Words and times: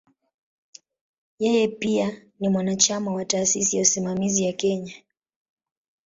Yeye 1.39 1.67
pia 1.67 2.21
ni 2.39 2.49
mwanachama 2.49 3.13
wa 3.13 3.25
"Taasisi 3.25 3.75
ya 3.75 3.81
Usimamizi 3.81 4.43
ya 4.45 4.53
Kenya". 4.53 4.93